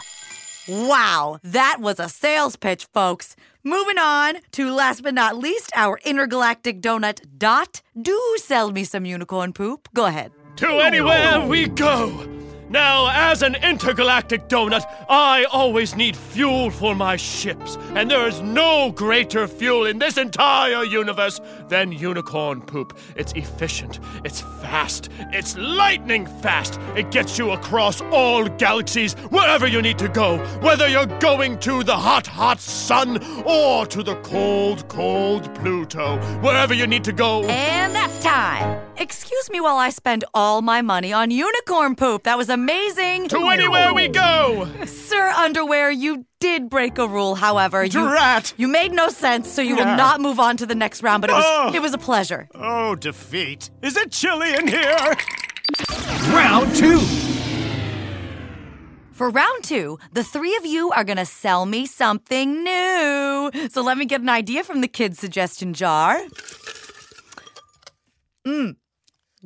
Wow, 0.69 1.39
that 1.43 1.77
was 1.81 2.01
a 2.01 2.09
sales 2.09 2.57
pitch, 2.57 2.87
folks. 2.95 3.37
Moving 3.63 3.99
on 3.99 4.37
to 4.53 4.71
last 4.71 5.03
but 5.03 5.15
not 5.15 5.37
least, 5.37 5.71
our 5.75 5.99
intergalactic 6.05 6.81
donut, 6.81 7.21
Dot. 7.37 7.83
Do 8.01 8.19
sell 8.39 8.71
me 8.71 8.85
some 8.85 9.05
unicorn 9.05 9.53
poop. 9.53 9.89
Go 9.95 10.07
ahead. 10.07 10.33
To 10.57 10.69
anywhere 10.81 11.47
we 11.47 11.69
go. 11.69 12.44
Now, 12.75 13.09
as 13.09 13.43
an 13.43 13.55
intergalactic 13.55 14.49
donut, 14.49 14.85
I 15.09 15.45
always 15.45 15.95
need 15.95 16.17
fuel 16.17 16.73
for 16.73 16.97
my 16.97 17.15
ships, 17.15 17.79
and 17.95 18.11
there 18.11 18.27
is 18.27 18.41
no 18.41 18.91
greater 18.91 19.47
fuel 19.47 19.87
in 19.87 20.01
this 20.01 20.17
entire 20.17 20.83
universe 20.83 21.41
than 21.69 21.93
unicorn 21.93 22.63
poop. 22.63 22.99
It's 23.15 23.33
efficient, 23.35 24.01
it's 24.25 24.41
fast, 24.41 25.09
it's 25.31 25.57
lightning 25.57 26.27
fast. 26.43 26.81
It 26.97 27.13
gets 27.13 27.39
you 27.39 27.53
across 27.53 28.01
all 28.11 28.49
galaxies, 28.49 29.15
wherever 29.31 29.69
you 29.69 29.81
need 29.81 29.99
to 29.99 30.09
go, 30.09 30.39
whether 30.59 30.89
you're 30.89 31.07
going 31.21 31.61
to 31.61 31.85
the 31.85 31.97
hot, 31.97 32.27
hot 32.27 32.59
sun 32.59 33.23
or 33.45 33.87
to 33.87 34.03
the 34.03 34.17
cold, 34.23 34.89
cold 34.89 35.55
Pluto, 35.55 36.19
wherever 36.41 36.75
you 36.75 36.89
need 36.89 37.05
to 37.05 37.13
go. 37.13 37.45
And 37.45 37.95
that's 37.95 38.21
time. 38.21 38.81
Excuse 38.97 39.49
me 39.51 39.61
while 39.61 39.77
I 39.77 39.91
spend 39.91 40.25
all 40.35 40.61
my 40.61 40.83
money 40.83 41.13
on 41.13 41.31
unicorn 41.31 41.95
poop. 41.95 42.25
That 42.25 42.37
was 42.37 42.49
amazing. 42.49 42.64
To 42.69 43.49
anywhere 43.51 43.93
we 43.93 44.09
go! 44.09 44.67
Sir 44.87 45.29
Underwear, 45.29 45.91
you 45.91 46.25
did 46.41 46.71
break 46.71 46.97
a 46.97 47.07
rule, 47.07 47.35
however. 47.35 47.85
You, 47.85 47.91
Drat! 47.91 48.55
you 48.57 48.69
made 48.69 48.91
no 48.93 49.09
sense, 49.11 49.51
so 49.51 49.61
you 49.61 49.77
will 49.77 49.85
not 49.85 50.21
move 50.23 50.41
on 50.41 50.57
to 50.59 50.67
the 50.67 50.75
next 50.75 51.03
round, 51.03 51.21
but 51.21 51.29
it 51.29 51.35
was, 51.35 51.45
Oh. 51.47 51.75
it 51.75 51.83
was 51.83 51.93
a 51.93 51.99
pleasure. 51.99 52.49
Oh, 52.55 52.95
defeat. 52.95 53.69
Is 53.83 53.97
it 53.99 54.11
chilly 54.13 54.55
in 54.55 54.67
here? 54.67 54.97
Round 56.33 56.75
two. 56.75 57.01
For 59.13 59.29
round 59.29 59.63
two, 59.65 59.99
the 60.13 60.25
three 60.25 60.57
of 60.57 60.65
you 60.65 60.91
are 60.93 61.05
going 61.05 61.19
to 61.19 61.27
sell 61.27 61.67
me 61.67 61.85
something 61.85 62.65
new. 62.65 63.51
So 63.71 63.83
let 63.83 63.99
me 63.99 64.07
get 64.07 64.23
an 64.23 64.31
idea 64.31 64.65
from 64.65 64.81
the 64.81 64.89
kids' 64.89 65.19
suggestion 65.19 65.75
jar. 65.75 66.19
Mmm, 68.47 68.77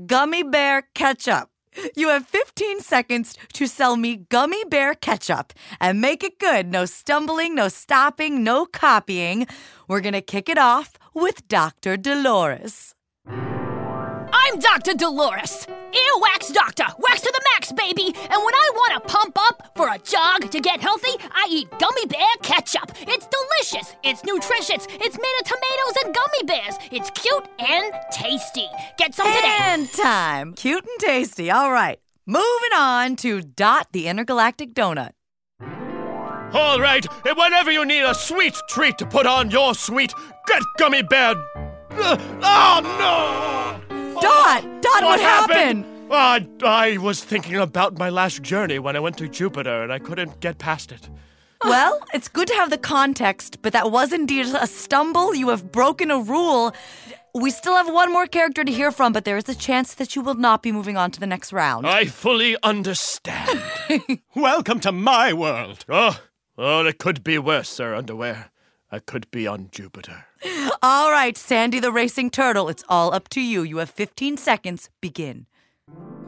gummy 0.07 0.43
bear 0.45 0.83
ketchup. 0.95 1.51
You 1.97 2.09
have 2.09 2.27
15 2.27 2.81
seconds 2.81 3.37
to 3.55 3.67
sell 3.67 3.97
me 3.97 4.27
gummy 4.29 4.65
bear 4.65 4.95
ketchup 4.95 5.53
and 5.81 6.01
make 6.01 6.25
it 6.25 6.39
good. 6.39 6.67
No 6.67 6.85
stumbling, 6.85 7.55
no 7.55 7.69
stopping, 7.69 8.43
no 8.43 8.67
copying. 8.67 9.47
We're 9.87 10.01
going 10.01 10.15
to 10.15 10.21
kick 10.21 10.49
it 10.49 10.59
off 10.59 10.99
with 11.15 11.47
Dr. 11.49 11.97
Dolores. 11.97 12.95
I'm 14.51 14.59
Dr. 14.61 14.95
Dolores, 14.95 15.67
earwax 15.67 16.55
doctor, 16.55 16.87
wax 16.99 17.21
to 17.21 17.31
the 17.31 17.43
max, 17.53 17.71
baby. 17.71 18.07
And 18.07 18.31
when 18.31 18.55
I 18.55 18.71
want 18.73 18.95
to 18.95 19.13
pump 19.13 19.37
up 19.39 19.73
for 19.77 19.89
a 19.89 19.99
jog 19.99 20.51
to 20.51 20.61
get 20.61 20.81
healthy, 20.81 21.11
I 21.31 21.49
eat 21.51 21.69
gummy 21.79 22.07
bear 22.07 22.27
ketchup. 22.41 22.93
It's 23.03 23.27
delicious, 23.27 23.95
it's 24.03 24.25
nutritious, 24.25 24.87
it's 24.89 25.19
made 25.19 25.39
of 25.41 25.45
tomatoes 25.45 26.03
and 26.03 26.15
gummy 26.15 26.45
bears. 26.47 26.79
It's 26.91 27.11
cute 27.11 27.47
and 27.59 27.93
tasty. 28.11 28.67
Get 28.97 29.15
some 29.15 29.27
today. 29.27 29.59
And 29.61 29.93
time. 29.93 30.55
Cute 30.55 30.83
and 30.83 30.99
tasty. 30.99 31.51
All 31.51 31.71
right. 31.71 32.01
Moving 32.25 32.73
on 32.75 33.17
to 33.17 33.43
Dot 33.43 33.89
the 33.93 34.09
Intergalactic 34.09 34.73
Donut. 34.73 35.11
All 36.55 36.81
right, 36.81 37.05
and 37.27 37.37
whenever 37.37 37.71
you 37.71 37.85
need 37.85 38.03
a 38.03 38.15
sweet 38.15 38.57
treat 38.71 38.97
to 38.97 39.05
put 39.05 39.27
on 39.27 39.51
your 39.51 39.75
sweet, 39.75 40.15
get 40.47 40.63
gummy 40.79 41.03
bear. 41.03 41.35
Ugh, 41.91 42.21
oh 42.43 42.97
no! 42.99 43.58
Dot! 44.21 44.63
Dot, 44.83 45.03
what, 45.03 45.21
happened? 45.21 45.85
Uh, 46.11 46.41
I 46.65 46.97
was 46.99 47.23
thinking 47.23 47.57
about 47.57 47.99
my 47.99 48.09
last 48.09 48.43
journey 48.43 48.79
when 48.79 48.97
I 48.97 49.01
went 49.01 49.19
to 49.19 49.29
Jupiter 49.29 49.83
and 49.83 49.93
I 49.93 49.99
couldn't 49.99 50.41
get 50.41 50.59
past 50.59 50.93
it. 50.93 51.09
Well, 51.65 52.01
it's 52.15 52.29
good 52.29 52.49
to 52.49 52.55
have 52.55 52.71
the 52.71 52.79
context, 52.79 53.63
but 53.63 53.73
that 53.73 53.91
was 53.91 54.13
indeed 54.13 54.47
a 54.47 54.67
stumble. 54.67 55.35
You 55.35 55.49
have 55.49 55.73
broken 55.73 56.11
a 56.11 56.19
rule. 56.19 56.73
We 57.35 57.51
still 57.51 57.75
have 57.75 57.93
one 57.93 58.13
more 58.13 58.27
character 58.27 58.65
to 58.65 58.73
hear 58.73 58.91
from, 58.93 59.13
but 59.13 59.25
there 59.25 59.37
is 59.37 59.49
a 59.49 59.55
chance 59.55 59.95
that 59.95 60.15
you 60.15 60.23
will 60.23 60.35
not 60.35 60.63
be 60.63 60.73
moving 60.73 60.97
on 60.97 61.11
to 61.11 61.21
the 61.21 61.27
next 61.27 61.53
round. 61.53 61.87
I 61.87 62.07
fully 62.07 62.57
understand. 62.63 63.63
Welcome 64.35 64.81
to 64.81 64.93
my 64.93 65.33
world. 65.33 65.85
oh, 65.89 66.21
oh, 66.57 66.87
it 66.87 66.99
could 66.99 67.25
be 67.25 67.39
worse, 67.39 67.69
Sir 67.69 67.95
Underwear. 67.95 68.51
I 68.91 68.99
could 69.01 69.31
be 69.31 69.47
on 69.47 69.69
Jupiter. 69.71 70.27
All 70.83 71.11
right, 71.11 71.37
Sandy 71.37 71.81
the 71.81 71.93
Racing 71.93 72.31
Turtle, 72.31 72.69
it's 72.69 72.85
all 72.89 73.13
up 73.13 73.29
to 73.31 73.41
you. 73.41 73.63
You 73.63 73.79
have 73.79 73.91
15 73.91 74.37
seconds. 74.37 74.89
Begin. 75.01 75.47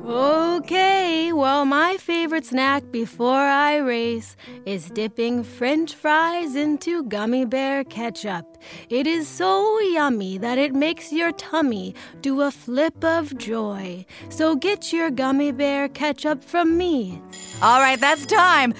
Okay, 0.06 1.30
well, 1.32 1.64
my 1.64 1.96
favorite 1.98 2.46
snack 2.46 2.90
before 2.90 3.46
I 3.46 3.76
race 3.76 4.34
is 4.66 4.90
dipping 4.90 5.44
french 5.44 5.94
fries 5.94 6.56
into 6.56 7.04
gummy 7.04 7.44
bear 7.44 7.84
ketchup. 7.84 8.46
It 8.88 9.06
is 9.06 9.28
so 9.28 9.78
yummy 9.80 10.38
that 10.38 10.58
it 10.58 10.74
makes 10.74 11.12
your 11.12 11.32
tummy 11.32 11.94
do 12.22 12.40
a 12.40 12.50
flip 12.50 13.04
of 13.04 13.36
joy. 13.38 14.04
So 14.30 14.56
get 14.56 14.92
your 14.92 15.10
gummy 15.10 15.52
bear 15.52 15.88
ketchup 15.88 16.42
from 16.42 16.76
me. 16.76 17.20
All 17.62 17.80
right, 17.80 18.00
that's 18.00 18.26
time. 18.26 18.74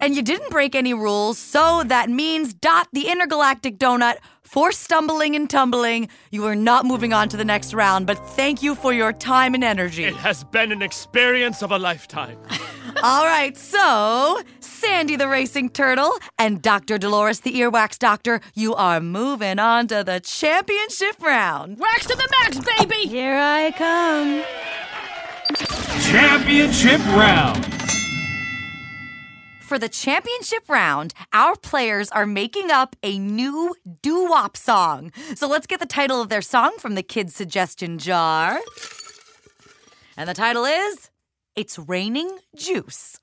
And 0.00 0.16
you 0.16 0.22
didn't 0.22 0.50
break 0.50 0.74
any 0.74 0.94
rules, 0.94 1.38
so 1.38 1.84
that 1.84 2.08
means 2.08 2.54
Dot 2.54 2.88
the 2.92 3.08
Intergalactic 3.08 3.78
Donut 3.78 4.16
for 4.42 4.72
stumbling 4.72 5.36
and 5.36 5.48
tumbling. 5.48 6.08
You 6.30 6.44
are 6.46 6.56
not 6.56 6.84
moving 6.84 7.12
on 7.12 7.28
to 7.28 7.36
the 7.36 7.44
next 7.44 7.72
round, 7.72 8.06
but 8.06 8.18
thank 8.30 8.62
you 8.62 8.74
for 8.74 8.92
your 8.92 9.12
time 9.12 9.54
and 9.54 9.62
energy. 9.62 10.04
It 10.04 10.16
has 10.16 10.42
been 10.42 10.72
an 10.72 10.82
experience 10.82 11.62
of 11.62 11.70
a 11.70 11.78
lifetime. 11.78 12.38
All 13.02 13.24
right, 13.26 13.56
so 13.56 14.40
Sandy 14.58 15.16
the 15.16 15.28
Racing 15.28 15.68
Turtle 15.68 16.12
and 16.38 16.60
Dr. 16.62 16.98
Dolores 16.98 17.40
the 17.40 17.52
Earwax 17.52 17.98
Doctor, 17.98 18.40
you 18.54 18.74
are 18.74 19.00
moving 19.00 19.58
on 19.58 19.86
to 19.88 20.02
the 20.02 20.18
championship 20.18 21.22
round. 21.22 21.78
Wax 21.78 22.06
to 22.06 22.16
the 22.16 22.28
max, 22.40 22.58
baby. 22.78 23.06
Here 23.06 23.36
I 23.38 23.70
come. 23.72 24.42
Championship 26.00 27.00
round. 27.14 27.79
For 29.70 29.78
the 29.78 29.88
championship 29.88 30.68
round, 30.68 31.14
our 31.32 31.54
players 31.54 32.08
are 32.10 32.26
making 32.26 32.72
up 32.72 32.96
a 33.04 33.20
new 33.20 33.76
doo 34.02 34.28
wop 34.28 34.56
song. 34.56 35.12
So 35.36 35.46
let's 35.46 35.68
get 35.68 35.78
the 35.78 35.86
title 35.86 36.20
of 36.20 36.28
their 36.28 36.42
song 36.42 36.72
from 36.80 36.96
the 36.96 37.04
kids' 37.04 37.36
suggestion 37.36 37.96
jar. 37.96 38.58
And 40.16 40.28
the 40.28 40.34
title 40.34 40.64
is 40.64 41.10
It's 41.54 41.78
Raining 41.78 42.40
Juice. 42.56 43.20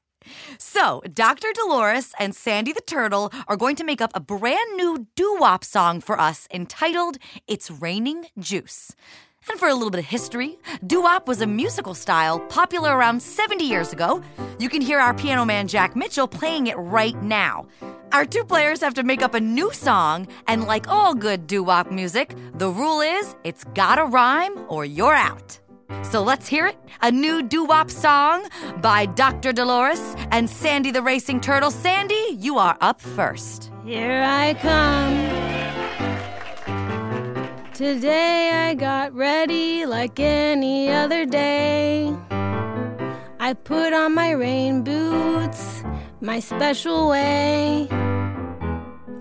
So, 0.57 1.01
Dr. 1.13 1.49
Dolores 1.53 2.13
and 2.17 2.33
Sandy 2.33 2.71
the 2.71 2.79
Turtle 2.79 3.29
are 3.49 3.57
going 3.57 3.75
to 3.75 3.83
make 3.83 3.99
up 3.99 4.11
a 4.15 4.21
brand 4.21 4.77
new 4.77 5.05
doo 5.17 5.35
wop 5.41 5.65
song 5.65 5.99
for 5.99 6.17
us 6.17 6.47
entitled 6.53 7.17
It's 7.45 7.69
Raining 7.69 8.27
Juice. 8.39 8.95
And 9.49 9.59
for 9.59 9.69
a 9.69 9.73
little 9.73 9.89
bit 9.89 9.99
of 9.99 10.05
history, 10.05 10.57
doo 10.85 11.01
wop 11.03 11.27
was 11.27 11.41
a 11.41 11.47
musical 11.47 11.93
style 11.93 12.39
popular 12.39 12.95
around 12.95 13.21
70 13.21 13.63
years 13.63 13.93
ago. 13.93 14.21
You 14.59 14.69
can 14.69 14.81
hear 14.81 14.99
our 14.99 15.13
piano 15.13 15.45
man 15.45 15.67
Jack 15.67 15.95
Mitchell 15.95 16.27
playing 16.27 16.67
it 16.67 16.75
right 16.75 17.21
now. 17.21 17.65
Our 18.11 18.25
two 18.25 18.43
players 18.43 18.81
have 18.81 18.93
to 18.95 19.03
make 19.03 19.21
up 19.21 19.33
a 19.33 19.39
new 19.39 19.71
song, 19.73 20.27
and 20.47 20.63
like 20.65 20.87
all 20.87 21.13
good 21.13 21.47
doo 21.47 21.63
wop 21.63 21.91
music, 21.91 22.35
the 22.55 22.69
rule 22.69 23.01
is 23.01 23.35
it's 23.43 23.63
gotta 23.73 24.05
rhyme 24.05 24.65
or 24.69 24.85
you're 24.85 25.15
out. 25.15 25.59
So 26.03 26.21
let's 26.21 26.47
hear 26.47 26.67
it 26.67 26.77
a 27.01 27.11
new 27.11 27.41
doo 27.41 27.65
wop 27.65 27.89
song 27.89 28.47
by 28.81 29.05
Dr. 29.05 29.53
Dolores 29.53 30.15
and 30.31 30.49
Sandy 30.49 30.91
the 30.91 31.01
Racing 31.01 31.41
Turtle. 31.41 31.71
Sandy, 31.71 32.37
you 32.39 32.57
are 32.57 32.77
up 32.81 33.01
first. 33.01 33.71
Here 33.85 34.23
I 34.25 34.53
come. 34.55 36.06
Today 37.77 38.49
I 38.51 38.73
got 38.73 39.13
ready 39.13 39.85
like 39.85 40.19
any 40.19 40.89
other 40.89 41.27
day. 41.27 42.11
I 43.39 43.53
put 43.53 43.93
on 43.93 44.15
my 44.15 44.31
rain 44.31 44.83
boots, 44.83 45.83
my 46.19 46.39
special 46.39 47.07
way. 47.07 47.87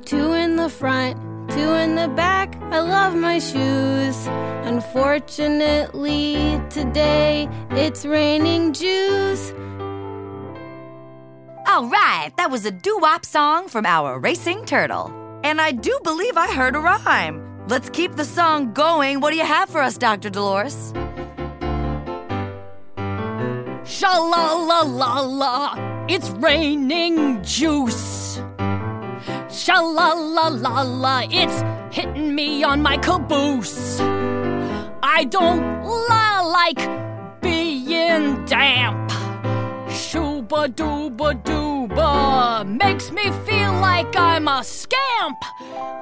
Two 0.07 0.33
in 0.33 0.57
the 0.57 0.71
front, 0.71 1.19
two 1.51 1.75
in 1.75 1.97
the 1.97 2.09
back. 2.09 2.57
I 2.73 2.81
love 2.81 3.15
my 3.15 3.41
shoes. 3.41 4.27
Unfortunately, 4.65 6.59
today 6.71 7.51
it's 7.73 8.07
raining 8.07 8.73
juice. 8.73 9.53
All 11.69 11.91
right, 11.91 12.33
that 12.39 12.49
was 12.51 12.65
a 12.65 12.71
doo 12.71 12.97
wop 13.03 13.27
song 13.27 13.69
from 13.69 13.85
our 13.85 14.19
Racing 14.19 14.65
Turtle. 14.65 15.13
And 15.45 15.61
I 15.61 15.73
do 15.73 16.01
believe 16.03 16.39
I 16.39 16.55
heard 16.55 16.75
a 16.75 16.79
rhyme. 16.81 17.46
Let's 17.69 17.91
keep 17.91 18.15
the 18.15 18.25
song 18.25 18.73
going. 18.75 19.21
What 19.21 19.33
do 19.33 19.37
you 19.37 19.45
have 19.45 19.69
for 19.69 19.81
us, 19.81 19.99
Dr. 19.99 20.31
Dolores? 20.31 20.93
Sha 23.85 24.19
la 24.19 24.55
la 24.55 24.83
la 24.83 25.21
la, 25.21 26.07
it's 26.07 26.31
raining 26.31 27.43
juice. 27.43 28.41
Sha 29.51 29.81
la 29.81 30.13
la 30.13 30.49
la 30.49 30.83
la, 30.83 31.23
it's 31.29 31.65
hitting 31.91 32.35
me 32.35 32.63
on 32.63 32.83
my 32.83 32.99
caboose. 32.99 34.01
I 35.03 35.25
don't 35.29 35.83
la 35.83 36.43
like 36.43 37.41
being 37.41 38.45
damp. 38.45 38.96
Shooba 40.57 40.69
dooba 40.75 41.43
dooba 41.43 42.67
makes 42.67 43.13
me 43.13 43.31
feel 43.45 43.75
like 43.75 44.17
I'm 44.17 44.49
a 44.49 44.65
scamp. 44.65 45.37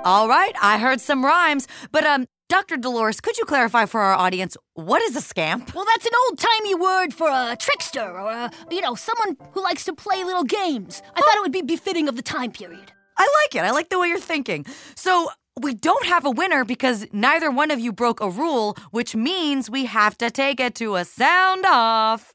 All 0.04 0.28
right, 0.28 0.54
I 0.62 0.78
heard 0.78 1.00
some 1.00 1.24
rhymes, 1.24 1.66
but 1.90 2.04
um, 2.06 2.26
Dr. 2.48 2.76
Dolores, 2.76 3.20
could 3.20 3.36
you 3.36 3.46
clarify 3.46 3.84
for 3.86 4.00
our 4.00 4.14
audience 4.14 4.56
what 4.74 5.02
is 5.02 5.16
a 5.16 5.20
scamp? 5.20 5.74
Well, 5.74 5.84
that's 5.84 6.06
an 6.06 6.12
old 6.28 6.38
timey 6.38 6.74
word 6.76 7.12
for 7.12 7.28
a 7.28 7.56
trickster 7.58 8.08
or 8.08 8.30
a, 8.30 8.50
you 8.70 8.80
know, 8.80 8.94
someone 8.94 9.36
who 9.50 9.60
likes 9.60 9.84
to 9.86 9.92
play 9.92 10.22
little 10.22 10.44
games. 10.44 11.02
I 11.16 11.20
thought 11.20 11.36
it 11.36 11.40
would 11.42 11.52
be 11.52 11.62
befitting 11.62 12.08
of 12.08 12.14
the 12.14 12.22
time 12.22 12.52
period. 12.52 12.92
I 13.18 13.28
like 13.42 13.56
it. 13.56 13.66
I 13.66 13.72
like 13.72 13.88
the 13.88 13.98
way 13.98 14.06
you're 14.06 14.20
thinking. 14.20 14.66
So, 14.94 15.30
we 15.60 15.74
don't 15.74 16.06
have 16.06 16.24
a 16.24 16.30
winner 16.30 16.64
because 16.64 17.06
neither 17.12 17.48
one 17.50 17.70
of 17.70 17.78
you 17.80 17.92
broke 17.92 18.20
a 18.20 18.28
rule, 18.28 18.76
which 18.90 19.14
means 19.16 19.70
we 19.70 19.86
have 19.86 20.18
to 20.18 20.30
take 20.30 20.58
it 20.58 20.74
to 20.76 20.96
a 20.96 21.04
sound 21.04 21.64
off. 21.64 22.34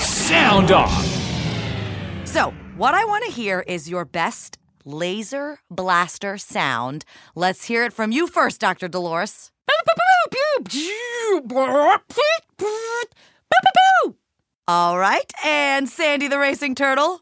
Sound 0.00 0.70
off. 0.70 1.21
So, 2.32 2.54
what 2.78 2.94
I 2.94 3.04
want 3.04 3.26
to 3.26 3.30
hear 3.30 3.60
is 3.60 3.90
your 3.90 4.06
best 4.06 4.56
laser 4.86 5.58
blaster 5.70 6.38
sound. 6.38 7.04
Let's 7.34 7.64
hear 7.64 7.84
it 7.84 7.92
from 7.92 8.10
you 8.10 8.26
first, 8.26 8.58
Dr. 8.58 8.88
Dolores. 8.88 9.50
All 14.66 14.96
right, 14.96 15.30
and 15.44 15.90
Sandy 15.90 16.26
the 16.26 16.38
Racing 16.38 16.74
Turtle. 16.74 17.20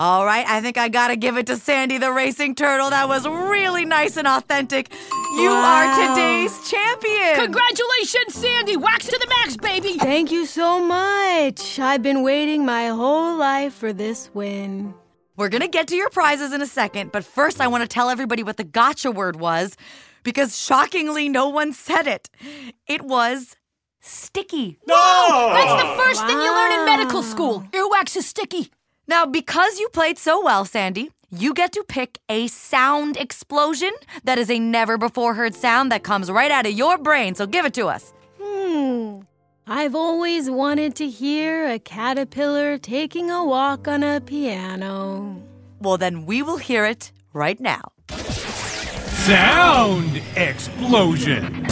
All 0.00 0.24
right, 0.24 0.46
I 0.48 0.62
think 0.62 0.78
I 0.78 0.88
gotta 0.88 1.14
give 1.14 1.36
it 1.36 1.46
to 1.48 1.58
Sandy 1.58 1.98
the 1.98 2.10
Racing 2.10 2.54
Turtle. 2.54 2.88
That 2.88 3.06
was 3.06 3.28
really 3.28 3.84
nice 3.84 4.16
and 4.16 4.26
authentic. 4.26 4.90
You 5.36 5.50
Wow. 5.50 5.74
are 5.74 6.08
today's 6.08 6.70
champion. 6.70 7.36
Congratulations, 7.36 8.34
Sandy! 8.34 8.78
Wax 8.78 9.04
to 9.08 9.18
the 9.18 9.26
max, 9.28 9.58
baby! 9.58 9.98
Thank 9.98 10.32
you 10.32 10.46
so 10.46 10.82
much. 10.82 11.78
I've 11.78 12.00
been 12.02 12.22
waiting 12.22 12.64
my 12.64 12.86
whole 12.86 13.36
life 13.36 13.74
for 13.74 13.92
this 13.92 14.30
win. 14.32 14.94
We're 15.36 15.50
gonna 15.50 15.68
get 15.68 15.86
to 15.88 15.96
your 15.96 16.08
prizes 16.08 16.54
in 16.54 16.62
a 16.62 16.66
second, 16.66 17.12
but 17.12 17.22
first 17.22 17.60
I 17.60 17.66
wanna 17.66 17.86
tell 17.86 18.08
everybody 18.08 18.42
what 18.42 18.56
the 18.56 18.64
gotcha 18.64 19.10
word 19.10 19.36
was 19.36 19.76
because 20.22 20.58
shockingly, 20.58 21.28
no 21.28 21.50
one 21.50 21.74
said 21.74 22.06
it. 22.06 22.30
It 22.86 23.02
was 23.02 23.54
sticky. 24.00 24.78
No! 24.86 24.94
That's 24.96 25.82
the 25.82 25.90
oh. 25.90 25.96
first 25.98 26.26
thing 26.26 26.40
you 26.40 26.54
learn 26.54 26.72
in 26.72 26.86
medical 26.86 27.22
school. 27.22 27.64
Earwax 27.72 28.16
is 28.16 28.26
sticky. 28.26 28.70
Now, 29.10 29.26
because 29.26 29.80
you 29.80 29.88
played 29.88 30.18
so 30.18 30.40
well, 30.40 30.64
Sandy, 30.64 31.10
you 31.30 31.52
get 31.52 31.72
to 31.72 31.82
pick 31.88 32.20
a 32.28 32.46
sound 32.46 33.16
explosion 33.16 33.90
that 34.22 34.38
is 34.38 34.48
a 34.48 34.60
never 34.60 34.96
before 34.98 35.34
heard 35.34 35.56
sound 35.56 35.90
that 35.90 36.04
comes 36.04 36.30
right 36.30 36.52
out 36.52 36.64
of 36.64 36.74
your 36.74 36.96
brain. 36.96 37.34
So 37.34 37.44
give 37.44 37.64
it 37.64 37.74
to 37.74 37.88
us. 37.88 38.12
Hmm. 38.40 39.22
I've 39.66 39.96
always 39.96 40.48
wanted 40.48 40.94
to 40.94 41.08
hear 41.08 41.68
a 41.68 41.80
caterpillar 41.80 42.78
taking 42.78 43.32
a 43.32 43.44
walk 43.44 43.88
on 43.88 44.04
a 44.04 44.20
piano. 44.20 45.42
Well, 45.80 45.98
then 45.98 46.24
we 46.24 46.40
will 46.42 46.58
hear 46.58 46.84
it 46.84 47.10
right 47.32 47.58
now. 47.58 47.90
Sound 49.26 50.22
explosion. 50.36 51.66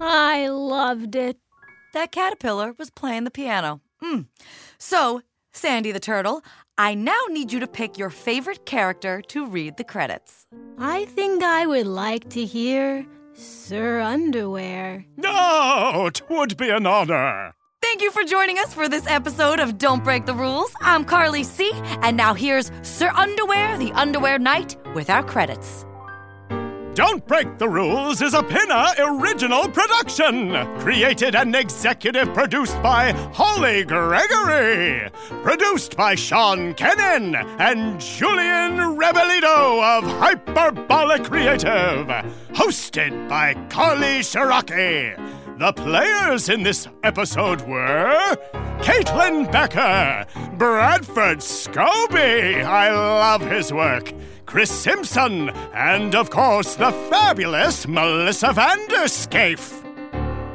I 0.00 0.48
loved 0.48 1.14
it. 1.14 1.38
That 1.92 2.10
caterpillar 2.10 2.74
was 2.78 2.90
playing 2.90 3.24
the 3.24 3.30
piano. 3.30 3.80
Mm. 4.02 4.26
So, 4.78 5.22
Sandy 5.52 5.92
the 5.92 6.00
Turtle, 6.00 6.42
I 6.76 6.94
now 6.94 7.20
need 7.28 7.52
you 7.52 7.60
to 7.60 7.66
pick 7.66 7.98
your 7.98 8.10
favorite 8.10 8.66
character 8.66 9.22
to 9.28 9.46
read 9.46 9.76
the 9.76 9.84
credits. 9.84 10.46
I 10.78 11.04
think 11.04 11.42
I 11.42 11.66
would 11.66 11.86
like 11.86 12.28
to 12.30 12.44
hear 12.44 13.06
Sir 13.34 14.00
Underwear. 14.00 15.04
No, 15.16 16.06
it 16.06 16.22
would 16.28 16.56
be 16.56 16.70
an 16.70 16.86
honor. 16.86 17.54
Thank 18.00 18.14
you 18.14 18.22
for 18.22 18.26
joining 18.26 18.58
us 18.58 18.72
for 18.72 18.88
this 18.88 19.06
episode 19.06 19.60
of 19.60 19.76
Don't 19.76 20.02
Break 20.02 20.24
the 20.24 20.32
Rules. 20.32 20.72
I'm 20.80 21.04
Carly 21.04 21.44
C, 21.44 21.70
and 22.00 22.16
now 22.16 22.32
here's 22.32 22.72
Sir 22.80 23.10
Underwear, 23.10 23.76
the 23.76 23.92
Underwear 23.92 24.38
Knight, 24.38 24.74
with 24.94 25.10
our 25.10 25.22
credits. 25.22 25.84
Don't 26.94 27.26
Break 27.26 27.58
the 27.58 27.68
Rules 27.68 28.22
is 28.22 28.32
a 28.32 28.42
Pinna 28.42 28.94
original 28.98 29.68
production. 29.68 30.54
Created 30.78 31.34
and 31.34 31.54
executive 31.54 32.32
produced 32.32 32.82
by 32.82 33.12
Holly 33.34 33.84
Gregory. 33.84 35.10
Produced 35.42 35.94
by 35.94 36.14
Sean 36.14 36.72
Kennan 36.72 37.34
and 37.34 38.00
Julian 38.00 38.78
Rebelito 38.96 39.98
of 39.98 40.04
Hyperbolic 40.18 41.24
Creative. 41.24 42.06
Hosted 42.54 43.28
by 43.28 43.52
Carly 43.68 44.20
Ciarrocchi. 44.20 45.39
The 45.60 45.74
players 45.74 46.48
in 46.48 46.62
this 46.62 46.88
episode 47.02 47.60
were 47.68 48.34
Caitlin 48.80 49.52
Becker, 49.52 50.24
Bradford 50.56 51.40
Scobie, 51.40 52.64
I 52.64 52.90
love 52.90 53.42
his 53.42 53.70
work, 53.70 54.10
Chris 54.46 54.70
Simpson, 54.70 55.50
and 55.74 56.14
of 56.14 56.30
course 56.30 56.76
the 56.76 56.92
fabulous 57.10 57.86
Melissa 57.86 58.54
Vanderscafe. 58.54 59.84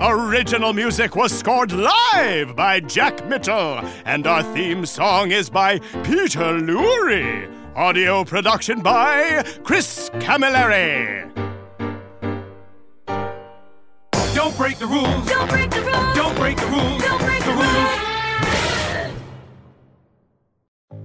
Original 0.01 0.73
music 0.73 1.15
was 1.15 1.31
scored 1.31 1.71
live 1.71 2.55
by 2.55 2.79
Jack 2.79 3.27
Mitchell, 3.27 3.81
and 4.05 4.25
our 4.25 4.41
theme 4.55 4.87
song 4.87 5.29
is 5.29 5.51
by 5.51 5.77
Peter 6.01 6.57
Lurie. 6.57 7.47
Audio 7.75 8.23
production 8.23 8.81
by 8.81 9.43
Chris 9.63 10.09
Camilleri. 10.15 11.44
Don't 14.45 14.57
break 14.57 14.77
the 14.77 14.85
rules. 14.85 15.25
Don't 15.25 15.49
break 15.49 15.71
the 15.71 15.81
rules! 15.81 16.15
Don't 16.15 16.35
break 16.35 16.55
the 16.55 16.67
rules. 16.67 17.01
Don't 17.01 17.19
break 17.19 17.43
the 17.43 17.51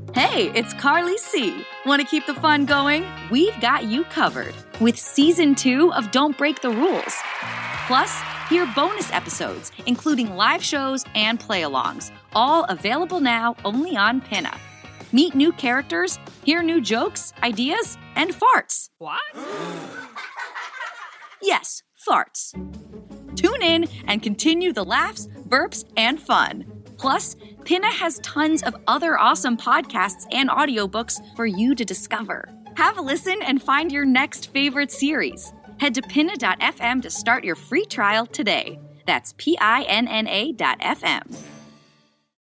rules. 0.04 0.14
Hey, 0.14 0.52
it's 0.54 0.74
Carly 0.74 1.16
C. 1.16 1.64
Want 1.86 2.02
to 2.02 2.06
keep 2.06 2.26
the 2.26 2.34
fun 2.34 2.66
going? 2.66 3.06
We've 3.30 3.58
got 3.62 3.84
you 3.84 4.04
covered 4.04 4.52
with 4.78 4.98
season 4.98 5.54
two 5.54 5.90
of 5.94 6.10
Don't 6.10 6.36
Break 6.36 6.60
the 6.60 6.68
Rules. 6.68 7.16
Plus, 7.86 8.14
hear 8.50 8.70
bonus 8.76 9.10
episodes, 9.10 9.72
including 9.86 10.36
live 10.36 10.62
shows 10.62 11.02
and 11.14 11.40
play 11.40 11.62
alongs, 11.62 12.10
all 12.34 12.64
available 12.64 13.20
now 13.20 13.56
only 13.64 13.96
on 13.96 14.20
Pinna. 14.20 14.54
Meet 15.12 15.34
new 15.34 15.52
characters, 15.52 16.18
hear 16.44 16.62
new 16.62 16.82
jokes, 16.82 17.32
ideas, 17.42 17.96
and 18.16 18.34
farts. 18.34 18.90
What? 18.98 19.22
Yes, 21.42 21.82
farts. 22.06 22.52
Tune 23.36 23.62
in 23.62 23.88
and 24.06 24.22
continue 24.22 24.72
the 24.72 24.84
laughs, 24.84 25.28
burps, 25.48 25.84
and 25.96 26.20
fun. 26.20 26.64
Plus, 26.98 27.36
Pinna 27.64 27.90
has 27.90 28.18
tons 28.20 28.62
of 28.62 28.76
other 28.86 29.18
awesome 29.18 29.56
podcasts 29.56 30.26
and 30.32 30.50
audiobooks 30.50 31.20
for 31.36 31.46
you 31.46 31.74
to 31.74 31.84
discover. 31.84 32.48
Have 32.76 32.98
a 32.98 33.02
listen 33.02 33.40
and 33.42 33.62
find 33.62 33.90
your 33.90 34.04
next 34.04 34.52
favorite 34.52 34.90
series. 34.90 35.52
Head 35.78 35.94
to 35.94 36.02
pinna.fm 36.02 37.02
to 37.02 37.10
start 37.10 37.44
your 37.44 37.56
free 37.56 37.86
trial 37.86 38.26
today. 38.26 38.78
That's 39.06 39.34
P 39.38 39.56
I 39.60 39.82
N 39.82 40.08
N 40.08 40.28
A 40.28 40.52
dot 40.52 40.78
FM. 40.80 41.59